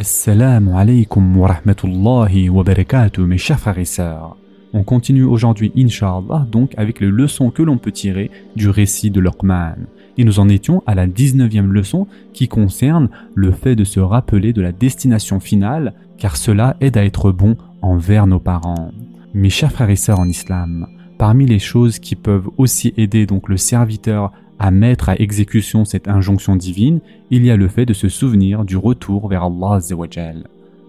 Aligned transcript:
Assalamu 0.00 0.78
alaikum 0.78 1.36
wa 1.36 1.48
rahmatullahi 1.48 2.48
wa 2.50 2.62
barakatuh 2.62 3.26
mes 3.26 3.36
chers 3.36 3.58
frères 3.58 3.80
et 3.80 3.84
sœurs. 3.84 4.36
On 4.72 4.84
continue 4.84 5.24
aujourd'hui, 5.24 5.72
inshallah, 5.76 6.46
donc 6.52 6.72
avec 6.76 7.00
les 7.00 7.08
leçons 7.08 7.50
que 7.50 7.64
l'on 7.64 7.78
peut 7.78 7.90
tirer 7.90 8.30
du 8.54 8.68
récit 8.68 9.10
de 9.10 9.18
Luqman. 9.18 9.74
Et 10.16 10.22
nous 10.22 10.38
en 10.38 10.48
étions 10.48 10.84
à 10.86 10.94
la 10.94 11.08
19e 11.08 11.66
leçon 11.66 12.06
qui 12.32 12.46
concerne 12.46 13.08
le 13.34 13.50
fait 13.50 13.74
de 13.74 13.82
se 13.82 13.98
rappeler 13.98 14.52
de 14.52 14.62
la 14.62 14.70
destination 14.70 15.40
finale, 15.40 15.94
car 16.16 16.36
cela 16.36 16.76
aide 16.80 16.96
à 16.96 17.04
être 17.04 17.32
bon 17.32 17.56
envers 17.82 18.28
nos 18.28 18.38
parents. 18.38 18.92
Mes 19.34 19.50
chers 19.50 19.72
frères 19.72 19.90
et 19.90 19.96
sœurs 19.96 20.20
en 20.20 20.28
islam, 20.28 20.86
parmi 21.18 21.44
les 21.44 21.58
choses 21.58 21.98
qui 21.98 22.14
peuvent 22.14 22.50
aussi 22.56 22.94
aider 22.96 23.26
donc 23.26 23.48
le 23.48 23.56
serviteur 23.56 24.30
à 24.58 24.70
mettre 24.70 25.08
à 25.08 25.20
exécution 25.20 25.84
cette 25.84 26.08
injonction 26.08 26.56
divine, 26.56 27.00
il 27.30 27.44
y 27.44 27.50
a 27.50 27.56
le 27.56 27.68
fait 27.68 27.86
de 27.86 27.92
se 27.92 28.08
souvenir 28.08 28.64
du 28.64 28.76
retour 28.76 29.28
vers 29.28 29.44
Allah 29.44 29.78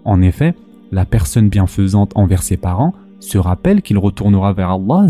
En 0.04 0.22
effet, 0.22 0.54
la 0.92 1.04
personne 1.04 1.48
bienfaisante 1.48 2.12
envers 2.14 2.42
ses 2.42 2.56
parents 2.56 2.94
se 3.20 3.38
rappelle 3.38 3.82
qu'il 3.82 3.98
retournera 3.98 4.52
vers 4.52 4.70
Allah 4.70 5.06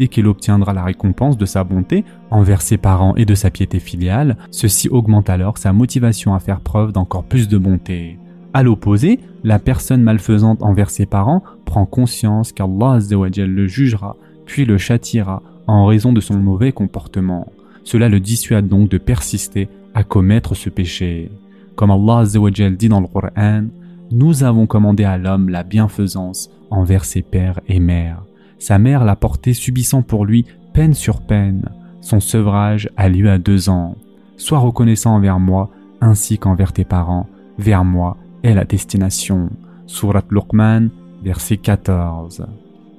et 0.00 0.08
qu'il 0.08 0.26
obtiendra 0.26 0.72
la 0.72 0.84
récompense 0.84 1.36
de 1.36 1.46
sa 1.46 1.64
bonté 1.64 2.04
envers 2.30 2.62
ses 2.62 2.78
parents 2.78 3.14
et 3.16 3.24
de 3.24 3.34
sa 3.34 3.50
piété 3.50 3.78
filiale, 3.78 4.36
ceci 4.50 4.88
augmente 4.88 5.30
alors 5.30 5.58
sa 5.58 5.72
motivation 5.72 6.34
à 6.34 6.40
faire 6.40 6.60
preuve 6.60 6.92
d'encore 6.92 7.24
plus 7.24 7.48
de 7.48 7.58
bonté. 7.58 8.18
À 8.54 8.62
l'opposé, 8.62 9.20
la 9.44 9.58
personne 9.58 10.02
malfaisante 10.02 10.62
envers 10.62 10.90
ses 10.90 11.06
parents 11.06 11.42
prend 11.64 11.84
conscience 11.84 12.52
qu'Allah 12.52 12.98
le 13.10 13.66
jugera, 13.66 14.16
puis 14.46 14.64
le 14.64 14.78
châtiera 14.78 15.42
en 15.66 15.84
raison 15.84 16.12
de 16.12 16.20
son 16.20 16.38
mauvais 16.38 16.72
comportement. 16.72 17.46
Cela 17.88 18.10
le 18.10 18.20
dissuade 18.20 18.68
donc 18.68 18.90
de 18.90 18.98
persister 18.98 19.66
à 19.94 20.04
commettre 20.04 20.54
ce 20.54 20.68
péché. 20.68 21.32
Comme 21.74 21.90
Allah 21.90 22.24
dit 22.70 22.88
dans 22.90 23.00
le 23.00 23.06
Coran, 23.06 23.64
nous 24.10 24.44
avons 24.44 24.66
commandé 24.66 25.04
à 25.04 25.16
l'homme 25.16 25.48
la 25.48 25.62
bienfaisance 25.62 26.50
envers 26.70 27.06
ses 27.06 27.22
pères 27.22 27.60
et 27.66 27.80
mères. 27.80 28.24
Sa 28.58 28.78
mère 28.78 29.06
l'a 29.06 29.16
porté 29.16 29.54
subissant 29.54 30.02
pour 30.02 30.26
lui 30.26 30.44
peine 30.74 30.92
sur 30.92 31.22
peine. 31.22 31.70
Son 32.02 32.20
sevrage 32.20 32.90
a 32.98 33.08
lieu 33.08 33.30
à 33.30 33.38
deux 33.38 33.70
ans. 33.70 33.96
Sois 34.36 34.58
reconnaissant 34.58 35.14
envers 35.14 35.40
moi 35.40 35.70
ainsi 36.02 36.36
qu'envers 36.36 36.74
tes 36.74 36.84
parents. 36.84 37.26
Vers 37.56 37.86
moi 37.86 38.18
est 38.42 38.52
la 38.52 38.66
destination. 38.66 39.48
Surat 39.86 40.24
Luqman, 40.30 40.90
verset 41.24 41.56
14. 41.56 42.44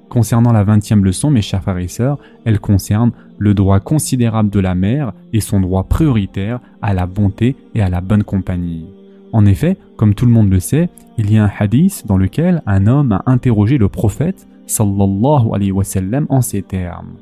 Concernant 0.10 0.52
la 0.52 0.64
vingtième 0.64 1.06
leçon, 1.06 1.30
mes 1.30 1.44
chers 1.44 1.62
frères 1.62 1.78
et 1.78 1.88
sœurs, 1.88 2.18
elle 2.44 2.60
concerne 2.60 3.12
le 3.38 3.54
droit 3.54 3.80
considérable 3.80 4.50
de 4.50 4.60
la 4.60 4.74
mère 4.74 5.14
et 5.34 5.40
son 5.40 5.60
droit 5.60 5.84
prioritaire 5.84 6.60
à 6.82 6.96
la 6.96 7.06
bonté 7.06 7.56
et 7.76 7.82
à 7.82 7.90
la 7.90 8.02
bonne 8.02 8.24
compagnie. 8.24 8.88
En 9.34 9.46
effet, 9.46 9.78
comme 9.98 10.16
tout 10.16 10.26
le 10.26 10.32
monde 10.32 10.50
le 10.50 10.60
sait, 10.60 10.90
il 11.20 11.32
y 11.32 11.38
a 11.38 11.44
un 11.44 11.52
hadith 11.60 12.06
dans 12.08 12.18
lequel 12.18 12.64
un 12.66 12.88
homme 12.88 13.12
a 13.12 13.24
interrogé 13.28 13.78
le 13.78 13.88
prophète 13.88 14.48
sallallahu 14.66 15.74
en 16.30 16.42
ces 16.42 16.62
termes. 16.64 17.14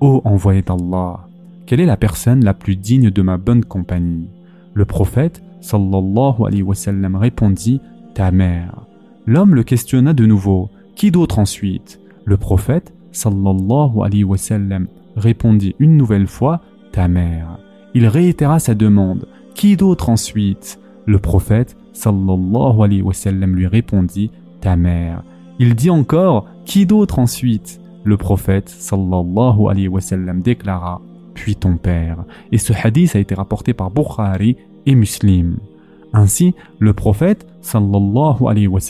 Ô 0.00 0.22
envoyé 0.24 0.62
d'Allah, 0.62 1.26
quelle 1.66 1.80
est 1.80 1.86
la 1.86 1.96
personne 1.96 2.44
la 2.44 2.54
plus 2.54 2.76
digne 2.76 3.10
de 3.10 3.22
ma 3.22 3.36
bonne 3.38 3.64
compagnie? 3.64 4.28
Le 4.74 4.84
prophète 4.84 5.42
sallallahu 5.60 6.46
alayhi 6.46 6.62
wa 6.62 6.74
sallam 6.74 7.16
répondit 7.16 7.80
Ta 8.14 8.30
mère. 8.30 8.86
L'homme 9.26 9.54
le 9.54 9.62
questionna 9.62 10.12
de 10.12 10.26
nouveau 10.26 10.70
Qui 10.94 11.10
d'autre 11.10 11.38
ensuite? 11.38 12.00
Le 12.24 12.36
prophète 12.36 12.92
sallallahu 13.12 14.02
alayhi 14.04 14.24
wa 14.24 14.36
sallam 14.36 14.86
répondit 15.16 15.74
une 15.78 15.96
nouvelle 15.96 16.26
fois 16.26 16.60
Ta 16.92 17.08
mère. 17.08 17.58
Il 17.94 18.06
réitéra 18.06 18.58
sa 18.58 18.74
demande. 18.74 19.26
Qui 19.54 19.76
d'autre 19.76 20.08
ensuite? 20.08 20.80
Le 21.06 21.18
prophète 21.18 21.76
sallallahu 21.92 22.82
alayhi 22.82 23.02
wa 23.02 23.12
sallam 23.12 23.54
lui 23.54 23.66
répondit 23.66 24.30
Ta 24.60 24.76
mère. 24.76 25.22
Il 25.58 25.74
dit 25.74 25.90
encore 25.90 26.46
Qui 26.64 26.86
d'autre 26.86 27.18
ensuite? 27.18 27.80
Le 28.04 28.16
prophète 28.16 28.68
sallallahu 28.68 29.68
alayhi 29.68 29.88
wa 29.88 30.00
sallam 30.00 30.42
déclara 30.42 31.00
Puis 31.34 31.56
ton 31.56 31.76
père. 31.76 32.24
Et 32.52 32.58
ce 32.58 32.72
hadith 32.72 33.16
a 33.16 33.18
été 33.18 33.34
rapporté 33.34 33.72
par 33.74 33.90
Bukhari 33.90 34.56
et 34.86 34.94
Muslim. 34.94 35.58
Ainsi, 36.12 36.54
le 36.78 36.92
prophète 36.92 37.46
sallallahu 37.62 38.46
alayhi 38.48 38.66
wa 38.66 38.80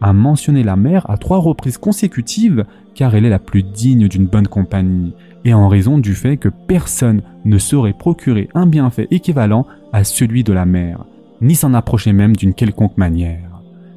a 0.00 0.12
mentionné 0.12 0.62
la 0.62 0.76
mère 0.76 1.08
à 1.10 1.16
trois 1.16 1.38
reprises 1.38 1.78
consécutives 1.78 2.64
car 2.94 3.14
elle 3.14 3.24
est 3.24 3.30
la 3.30 3.38
plus 3.38 3.62
digne 3.62 4.08
d'une 4.08 4.26
bonne 4.26 4.48
compagnie 4.48 5.12
et 5.44 5.54
en 5.54 5.68
raison 5.68 5.98
du 5.98 6.14
fait 6.14 6.36
que 6.36 6.48
personne 6.48 7.22
ne 7.44 7.58
saurait 7.58 7.92
procurer 7.92 8.48
un 8.54 8.66
bienfait 8.66 9.08
équivalent 9.10 9.66
à 9.92 10.04
celui 10.04 10.44
de 10.44 10.52
la 10.52 10.66
mère, 10.66 11.04
ni 11.40 11.54
s'en 11.54 11.74
approcher 11.74 12.12
même 12.12 12.36
d'une 12.36 12.54
quelconque 12.54 12.96
manière. 12.96 13.48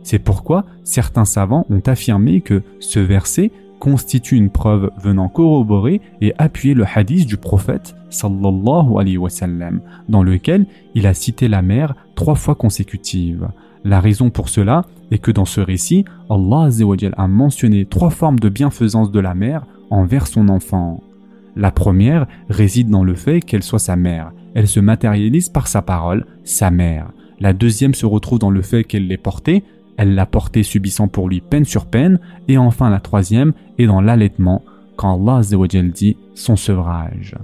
C'est 0.03 0.19
pourquoi 0.19 0.65
certains 0.83 1.25
savants 1.25 1.65
ont 1.69 1.81
affirmé 1.85 2.41
que 2.41 2.63
ce 2.79 2.99
verset 2.99 3.51
constitue 3.81 4.37
une 4.37 4.51
preuve 4.51 4.91
venant 5.01 5.27
corroborer 5.27 6.01
et 6.21 6.33
appuyer 6.37 6.75
le 6.75 6.85
hadith 6.85 7.25
du 7.25 7.35
prophète 7.35 7.95
dans 10.07 10.23
lequel 10.23 10.67
il 10.93 11.07
a 11.07 11.13
cité 11.13 11.47
la 11.47 11.61
mère 11.63 11.95
trois 12.15 12.35
fois 12.35 12.55
consécutives. 12.55 13.49
La 13.83 13.99
raison 13.99 14.29
pour 14.29 14.49
cela 14.49 14.85
est 15.09 15.17
que 15.17 15.31
dans 15.31 15.45
ce 15.45 15.61
récit, 15.61 16.05
Allah 16.29 16.69
a 17.17 17.27
mentionné 17.27 17.85
trois 17.85 18.11
formes 18.11 18.39
de 18.39 18.49
bienfaisance 18.49 19.11
de 19.11 19.19
la 19.19 19.33
mère 19.33 19.65
envers 19.89 20.27
son 20.27 20.47
enfant. 20.49 21.01
La 21.55 21.71
première 21.71 22.27
réside 22.49 22.89
dans 22.89 23.03
le 23.03 23.15
fait 23.15 23.41
qu'elle 23.41 23.63
soit 23.63 23.79
sa 23.79 23.95
mère. 23.95 24.31
Elle 24.53 24.67
se 24.67 24.79
matérialise 24.79 25.49
par 25.49 25.67
sa 25.67 25.81
parole, 25.81 26.27
sa 26.43 26.69
mère. 26.69 27.11
La 27.39 27.53
deuxième 27.53 27.95
se 27.95 28.05
retrouve 28.05 28.37
dans 28.37 28.51
le 28.51 28.61
fait 28.61 28.83
qu'elle 28.83 29.07
l'ait 29.07 29.17
portée. 29.17 29.63
Elle 29.97 30.15
l'a 30.15 30.25
portée 30.25 30.63
subissant 30.63 31.07
pour 31.07 31.29
lui 31.29 31.41
peine 31.41 31.65
sur 31.65 31.85
peine. 31.85 32.19
Et 32.47 32.57
enfin 32.57 32.89
la 32.89 32.99
troisième 32.99 33.53
est 33.77 33.85
dans 33.85 34.01
l'allaitement, 34.01 34.63
quand 34.95 35.15
Allah 35.15 35.41
dit 35.93 36.17
son 36.35 36.55
sevrage. 36.55 37.35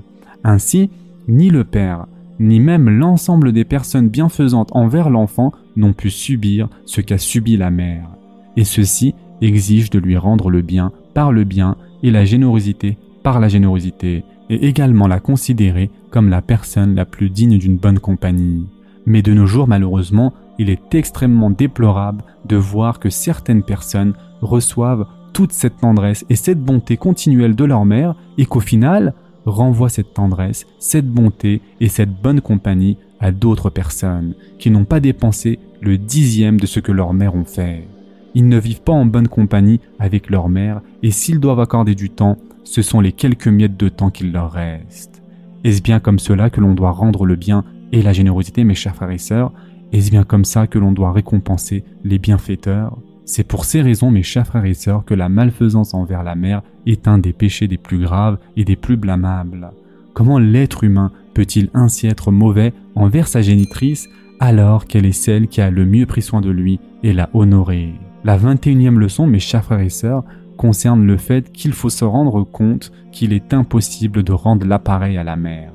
Ainsi, 0.43 0.89
ni 1.27 1.49
le 1.49 1.63
père, 1.63 2.07
ni 2.39 2.59
même 2.59 2.89
l'ensemble 2.89 3.51
des 3.51 3.65
personnes 3.65 4.09
bienfaisantes 4.09 4.69
envers 4.73 5.09
l'enfant 5.09 5.51
n'ont 5.75 5.93
pu 5.93 6.09
subir 6.09 6.69
ce 6.85 7.01
qu'a 7.01 7.17
subi 7.17 7.57
la 7.57 7.71
mère. 7.71 8.09
Et 8.55 8.63
ceci 8.63 9.13
exige 9.41 9.89
de 9.89 9.99
lui 9.99 10.17
rendre 10.17 10.49
le 10.49 10.61
bien 10.61 10.91
par 11.13 11.31
le 11.31 11.43
bien 11.43 11.75
et 12.03 12.11
la 12.11 12.25
générosité 12.25 12.97
par 13.23 13.39
la 13.39 13.47
générosité 13.47 14.23
et 14.49 14.67
également 14.67 15.07
la 15.07 15.19
considérer 15.19 15.89
comme 16.11 16.29
la 16.29 16.41
personne 16.41 16.95
la 16.95 17.05
plus 17.05 17.29
digne 17.29 17.57
d'une 17.57 17.77
bonne 17.77 17.99
compagnie. 17.99 18.67
Mais 19.05 19.21
de 19.21 19.33
nos 19.33 19.47
jours, 19.47 19.67
malheureusement, 19.67 20.33
il 20.59 20.69
est 20.69 20.95
extrêmement 20.95 21.49
déplorable 21.49 22.23
de 22.45 22.55
voir 22.55 22.99
que 22.99 23.09
certaines 23.09 23.63
personnes 23.63 24.13
reçoivent 24.41 25.05
toute 25.33 25.51
cette 25.51 25.77
tendresse 25.77 26.25
et 26.29 26.35
cette 26.35 26.61
bonté 26.61 26.97
continuelle 26.97 27.55
de 27.55 27.65
leur 27.65 27.85
mère 27.85 28.15
et 28.37 28.45
qu'au 28.45 28.59
final, 28.59 29.13
renvoient 29.45 29.89
cette 29.89 30.13
tendresse, 30.13 30.65
cette 30.79 31.07
bonté 31.07 31.61
et 31.79 31.87
cette 31.87 32.21
bonne 32.21 32.41
compagnie 32.41 32.97
à 33.19 33.31
d'autres 33.31 33.69
personnes 33.69 34.35
qui 34.59 34.69
n'ont 34.69 34.85
pas 34.85 34.99
dépensé 34.99 35.59
le 35.81 35.97
dixième 35.97 36.59
de 36.59 36.65
ce 36.65 36.79
que 36.79 36.91
leurs 36.91 37.13
mères 37.13 37.35
ont 37.35 37.45
fait. 37.45 37.87
Ils 38.35 38.47
ne 38.47 38.59
vivent 38.59 38.81
pas 38.81 38.93
en 38.93 39.05
bonne 39.05 39.27
compagnie 39.27 39.79
avec 39.99 40.29
leur 40.29 40.49
mère 40.49 40.81
et 41.01 41.11
s'ils 41.11 41.39
doivent 41.39 41.59
accorder 41.59 41.95
du 41.95 42.09
temps, 42.09 42.37
ce 42.63 42.81
sont 42.81 42.99
les 42.99 43.13
quelques 43.13 43.47
miettes 43.47 43.77
de 43.77 43.89
temps 43.89 44.11
qu'il 44.11 44.31
leur 44.31 44.51
reste. 44.51 45.23
Est-ce 45.63 45.81
bien 45.81 45.99
comme 45.99 46.19
cela 46.19 46.49
que 46.49 46.61
l'on 46.61 46.73
doit 46.73 46.91
rendre 46.91 47.25
le 47.25 47.35
bien 47.35 47.63
et 47.91 48.01
la 48.01 48.13
générosité, 48.13 48.63
mes 48.63 48.75
chers 48.75 48.95
frères 48.95 49.11
et 49.11 49.17
sœurs? 49.17 49.51
Est-ce 49.93 50.11
bien 50.11 50.23
comme 50.23 50.45
ça 50.45 50.67
que 50.67 50.79
l'on 50.79 50.91
doit 50.91 51.13
récompenser 51.13 51.83
les 52.03 52.19
bienfaiteurs 52.19 52.97
C'est 53.25 53.45
pour 53.45 53.63
ces 53.63 53.81
raisons, 53.81 54.11
mes 54.11 54.23
chers 54.23 54.45
frères 54.45 54.65
et 54.65 54.73
sœurs, 54.73 55.05
que 55.05 55.13
la 55.13 55.29
malfaisance 55.29 55.93
envers 55.93 56.23
la 56.23 56.35
mère 56.35 56.61
est 56.85 57.07
un 57.07 57.17
des 57.17 57.33
péchés 57.33 57.67
les 57.67 57.77
plus 57.77 57.99
graves 57.99 58.37
et 58.57 58.65
des 58.65 58.75
plus 58.75 58.97
blâmables. 58.97 59.71
Comment 60.13 60.39
l'être 60.39 60.83
humain 60.83 61.11
peut-il 61.33 61.69
ainsi 61.73 62.07
être 62.07 62.31
mauvais 62.31 62.73
envers 62.95 63.27
sa 63.27 63.41
génitrice 63.41 64.09
alors 64.39 64.85
qu'elle 64.85 65.05
est 65.05 65.11
celle 65.11 65.47
qui 65.47 65.61
a 65.61 65.69
le 65.69 65.85
mieux 65.85 66.05
pris 66.05 66.21
soin 66.21 66.41
de 66.41 66.49
lui 66.49 66.79
et 67.03 67.13
l'a 67.13 67.29
honoré? 67.33 67.93
La 68.23 68.37
21e 68.37 68.97
leçon, 68.97 69.25
mes 69.25 69.39
chers 69.39 69.63
frères 69.63 69.79
et 69.79 69.89
sœurs, 69.89 70.23
concerne 70.57 71.05
le 71.05 71.17
fait 71.17 71.51
qu'il 71.51 71.71
faut 71.71 71.89
se 71.89 72.03
rendre 72.03 72.43
compte 72.43 72.91
qu'il 73.11 73.31
est 73.31 73.53
impossible 73.53 74.23
de 74.23 74.33
rendre 74.33 74.67
l'appareil 74.67 75.17
à 75.17 75.23
la 75.23 75.37
mère. 75.37 75.71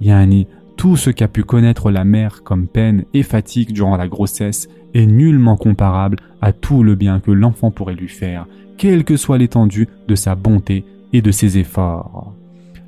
Yani, 0.00 0.48
tout 0.82 0.96
ce 0.96 1.10
qu'a 1.10 1.28
pu 1.28 1.44
connaître 1.44 1.92
la 1.92 2.02
mère 2.02 2.42
comme 2.42 2.66
peine 2.66 3.04
et 3.14 3.22
fatigue 3.22 3.70
durant 3.70 3.96
la 3.96 4.08
grossesse 4.08 4.68
est 4.94 5.06
nullement 5.06 5.56
comparable 5.56 6.16
à 6.40 6.52
tout 6.52 6.82
le 6.82 6.96
bien 6.96 7.20
que 7.20 7.30
l'enfant 7.30 7.70
pourrait 7.70 7.94
lui 7.94 8.08
faire, 8.08 8.48
quelle 8.78 9.04
que 9.04 9.16
soit 9.16 9.38
l'étendue 9.38 9.86
de 10.08 10.16
sa 10.16 10.34
bonté 10.34 10.84
et 11.12 11.22
de 11.22 11.30
ses 11.30 11.56
efforts. 11.56 12.34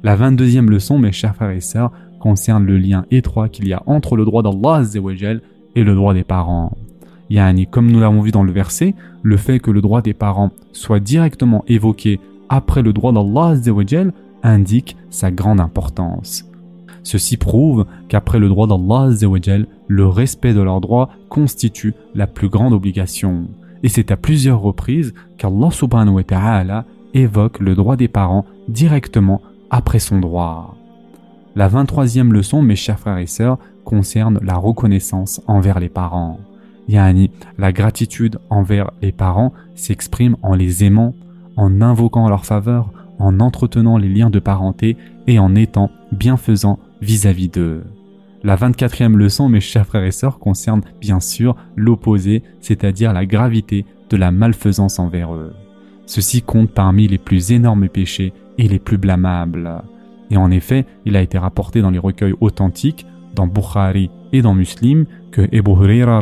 La 0.02 0.17
22e 0.17 0.69
leçon, 0.69 0.99
mes 0.99 1.12
chers 1.12 1.37
frères 1.37 1.50
et 1.50 1.61
sœurs, 1.61 1.93
concerne 2.19 2.67
le 2.67 2.79
lien 2.79 3.06
étroit 3.12 3.49
qu'il 3.49 3.69
y 3.69 3.73
a 3.73 3.85
entre 3.87 4.17
le 4.17 4.25
droit 4.25 4.43
d'Allah 4.43 4.82
et 5.76 5.85
le 5.85 5.94
droit 5.94 6.14
des 6.14 6.25
parents. 6.25 6.76
Yani, 7.31 7.69
comme 7.69 7.93
nous 7.93 8.00
l'avons 8.00 8.23
vu 8.23 8.32
dans 8.32 8.43
le 8.43 8.50
verset, 8.50 8.96
le 9.23 9.37
fait 9.37 9.61
que 9.61 9.70
le 9.70 9.81
droit 9.81 10.02
des 10.02 10.14
parents 10.14 10.50
soit 10.73 10.99
directement 10.99 11.64
évoqué 11.69 12.19
après 12.49 12.82
le 12.82 12.93
droit 12.93 13.12
d'Allah 13.12 13.55
indique 14.43 14.96
sa 15.11 15.31
grande 15.31 15.61
importance. 15.61 16.50
Ceci 17.05 17.37
prouve 17.37 17.87
qu'après 18.09 18.39
le 18.39 18.49
droit 18.49 18.67
d'Allah, 18.67 19.11
le 19.89 20.06
respect 20.09 20.55
de 20.55 20.62
leurs 20.62 20.81
droits 20.81 21.11
constitue 21.29 21.95
la 22.15 22.27
plus 22.27 22.49
grande 22.49 22.73
obligation. 22.73 23.45
Et 23.83 23.89
c'est 23.89 24.11
à 24.11 24.17
plusieurs 24.17 24.61
reprises 24.61 25.15
qu'Allah 25.37 25.69
évoque 27.12 27.61
le 27.61 27.75
droit 27.75 27.97
des 27.97 28.09
parents 28.09 28.47
directement 28.69 29.41
après 29.71 29.99
son 29.99 30.19
droit. 30.19 30.77
La 31.55 31.69
23e 31.69 32.33
leçon, 32.33 32.62
mes 32.62 32.75
chers 32.75 32.99
frères 32.99 33.19
et 33.19 33.27
sœurs, 33.27 33.59
concerne 33.85 34.41
la 34.43 34.56
reconnaissance 34.56 35.41
envers 35.47 35.79
les 35.79 35.91
parents. 35.91 36.41
Yani, 36.89 37.31
la 37.59 37.73
gratitude 37.73 38.39
envers 38.51 38.91
les 39.03 39.12
parents 39.12 39.53
s'exprime 39.75 40.37
en 40.43 40.55
les 40.55 40.85
aimant, 40.85 41.15
en 41.56 41.81
invoquant 41.81 42.29
leur 42.29 42.45
faveur, 42.45 42.91
en 43.19 43.41
entretenant 43.41 43.99
les 43.99 44.09
liens 44.09 44.31
de 44.31 44.41
parenté 44.41 44.97
et 45.27 45.39
en 45.39 45.55
étant 45.55 45.91
bienfaisant 46.12 46.79
vis-à-vis 47.05 47.49
d'eux. 47.49 47.85
La 48.43 48.56
24e 48.56 49.15
leçon, 49.15 49.49
mes 49.49 49.61
chers 49.61 49.87
frères 49.87 50.05
et 50.05 50.11
sœurs, 50.11 50.39
concerne 50.39 50.83
bien 51.01 51.21
sûr 51.21 51.56
l'opposé, 51.77 52.43
c'est-à-dire 52.61 53.12
la 53.12 53.27
gravité 53.27 53.87
de 54.11 54.17
la 54.17 54.31
malfaisance 54.31 54.99
envers 54.99 55.35
eux. 55.35 55.53
Ceci 56.06 56.43
compte 56.43 56.71
parmi 56.71 57.09
les 57.09 57.19
plus 57.19 57.53
énormes 57.53 57.89
péchés 57.89 58.33
et 58.59 58.69
les 58.69 58.79
plus 58.79 58.99
blâmables. 58.99 59.83
Et 60.31 60.37
en 60.37 60.51
effet, 60.51 60.85
il 61.06 61.17
a 61.17 61.23
été 61.23 61.39
rapporté 61.39 61.81
dans 61.81 61.91
les 61.91 61.99
recueils 61.99 62.35
authentiques, 62.41 63.06
dans 63.35 63.47
Bukhari 63.47 64.11
et 64.33 64.43
dans 64.43 64.55
Muslim, 64.55 65.06
que 65.31 65.49
Ebu 65.53 65.71
Huraira 65.71 66.21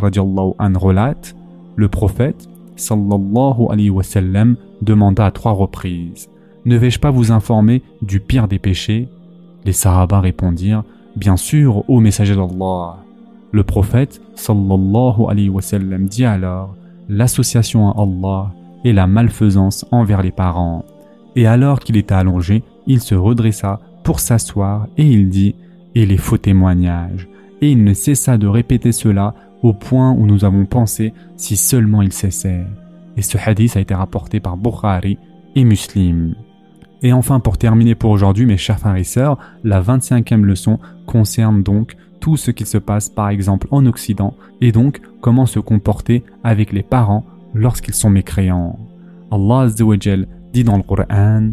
an 0.59 0.73
relate, 0.79 1.35
le 1.75 1.87
prophète, 1.89 2.47
sallallahu 2.75 3.67
alayhi 3.69 3.89
wa 3.89 4.03
sallam, 4.03 4.55
demanda 4.81 5.25
à 5.25 5.31
trois 5.31 5.51
reprises, 5.51 6.29
ne 6.65 6.77
vais-je 6.77 6.99
pas 6.99 7.11
vous 7.11 7.31
informer 7.31 7.81
du 8.01 8.21
pire 8.21 8.47
des 8.47 8.59
péchés? 8.59 9.09
Les 9.65 9.73
Sahaba 9.73 10.19
répondirent, 10.19 10.83
bien 11.15 11.37
sûr, 11.37 11.89
ô 11.89 11.99
messager 11.99 12.35
d'Allah. 12.35 12.97
Le 13.51 13.63
prophète, 13.63 14.21
sallallahu 14.35 15.25
alayhi 15.29 15.49
wa 15.49 15.61
sallam, 15.61 16.07
dit 16.07 16.25
alors, 16.25 16.75
l'association 17.09 17.89
à 17.89 18.01
Allah 18.01 18.51
et 18.83 18.93
la 18.93 19.07
malfaisance 19.07 19.85
envers 19.91 20.21
les 20.21 20.31
parents. 20.31 20.85
Et 21.35 21.47
alors 21.47 21.79
qu'il 21.79 21.97
était 21.97 22.13
allongé, 22.13 22.63
il 22.87 22.99
se 22.99 23.15
redressa 23.15 23.79
pour 24.03 24.19
s'asseoir 24.19 24.87
et 24.97 25.07
il 25.07 25.29
dit 25.29 25.55
et 25.95 26.05
les 26.05 26.17
faux 26.17 26.37
témoignages. 26.37 27.27
Et 27.61 27.71
il 27.71 27.83
ne 27.83 27.93
cessa 27.93 28.37
de 28.37 28.47
répéter 28.47 28.91
cela 28.91 29.33
au 29.61 29.73
point 29.73 30.11
où 30.11 30.25
nous 30.25 30.43
avons 30.43 30.65
pensé 30.65 31.13
si 31.37 31.55
seulement 31.55 32.01
il 32.01 32.11
cessait. 32.11 32.65
Et 33.15 33.21
ce 33.21 33.37
hadith 33.37 33.77
a 33.77 33.79
été 33.79 33.93
rapporté 33.93 34.39
par 34.39 34.57
Bukhari 34.57 35.17
et 35.55 35.63
Muslim. 35.63 36.35
Et 37.03 37.11
enfin, 37.11 37.41
pour 37.41 37.57
terminer 37.57 37.95
pour 37.95 38.11
aujourd'hui, 38.11 38.45
mes 38.45 38.57
chers 38.57 38.79
frères 38.79 38.95
et 38.95 39.03
sœurs, 39.03 39.37
la 39.65 39.81
25e 39.81 40.41
leçon 40.41 40.79
concerne 41.05 41.61
donc 41.61 41.97
tout 42.21 42.37
ce 42.37 42.51
qui 42.51 42.65
se 42.65 42.77
passe 42.77 43.09
par 43.09 43.27
exemple 43.27 43.67
en 43.71 43.85
Occident 43.85 44.33
et 44.61 44.71
donc 44.71 45.01
comment 45.19 45.45
se 45.45 45.59
comporter 45.59 46.23
avec 46.45 46.71
les 46.71 46.81
parents 46.81 47.25
lorsqu'ils 47.53 47.93
sont 47.93 48.09
mécréants. 48.09 48.79
Allah 49.29 49.67
dit 50.53 50.63
dans 50.63 50.77
le 50.77 50.83
Coran 50.83 51.49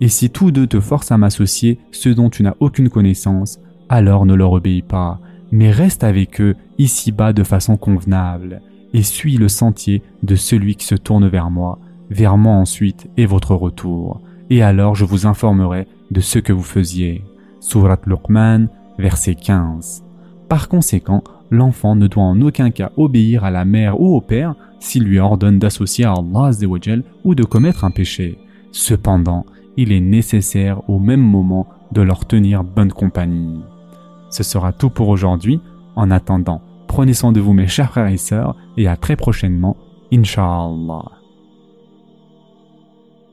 Et 0.00 0.08
si 0.08 0.30
tous 0.30 0.50
deux 0.50 0.66
te 0.66 0.80
forcent 0.80 1.12
à 1.12 1.18
m'associer 1.18 1.78
ce 1.92 2.08
dont 2.08 2.30
tu 2.30 2.42
n'as 2.42 2.54
aucune 2.60 2.88
connaissance, 2.88 3.60
alors 3.90 4.24
ne 4.24 4.34
leur 4.34 4.52
obéis 4.52 4.82
pas, 4.82 5.20
mais 5.52 5.70
reste 5.70 6.02
avec 6.02 6.40
eux 6.40 6.56
ici-bas 6.78 7.34
de 7.34 7.42
façon 7.42 7.76
convenable, 7.76 8.62
et 8.94 9.02
suis 9.02 9.36
le 9.36 9.48
sentier 9.48 10.02
de 10.22 10.36
celui 10.36 10.76
qui 10.76 10.86
se 10.86 10.94
tourne 10.94 11.28
vers 11.28 11.50
moi, 11.50 11.78
vers 12.08 12.38
moi 12.38 12.54
ensuite 12.54 13.10
et 13.18 13.26
votre 13.26 13.54
retour, 13.54 14.22
et 14.50 14.62
alors 14.62 14.94
je 14.94 15.04
vous 15.04 15.26
informerai 15.26 15.86
de 16.10 16.20
ce 16.20 16.38
que 16.38 16.52
vous 16.52 16.62
faisiez. 16.62 17.24
Surat 17.60 18.00
Luqman, 18.06 18.68
verset 18.98 19.34
15. 19.34 20.04
Par 20.48 20.68
conséquent, 20.68 21.24
l'enfant 21.50 21.96
ne 21.96 22.06
doit 22.06 22.22
en 22.22 22.40
aucun 22.42 22.70
cas 22.70 22.92
obéir 22.96 23.44
à 23.44 23.50
la 23.50 23.64
mère 23.64 24.00
ou 24.00 24.16
au 24.16 24.20
père 24.20 24.54
s'il 24.80 25.04
lui 25.04 25.18
ordonne 25.18 25.58
d'associer 25.58 26.04
à 26.04 26.12
Allah 26.12 26.50
ou 27.24 27.34
de 27.34 27.44
commettre 27.44 27.84
un 27.84 27.90
péché. 27.90 28.38
Cependant, 28.72 29.46
il 29.76 29.92
est 29.92 30.00
nécessaire 30.00 30.88
au 30.88 30.98
même 30.98 31.22
moment 31.22 31.66
de 31.92 32.02
leur 32.02 32.26
tenir 32.26 32.64
bonne 32.64 32.92
compagnie. 32.92 33.60
Ce 34.30 34.42
sera 34.42 34.72
tout 34.72 34.90
pour 34.90 35.08
aujourd'hui. 35.08 35.60
En 35.96 36.10
attendant, 36.10 36.60
prenez 36.88 37.14
soin 37.14 37.32
de 37.32 37.40
vous 37.40 37.52
mes 37.52 37.68
chers 37.68 37.90
frères 37.90 38.08
et 38.08 38.16
sœurs 38.16 38.56
et 38.76 38.88
à 38.88 38.96
très 38.96 39.16
prochainement, 39.16 39.76
Inch'Allah. 40.12 41.23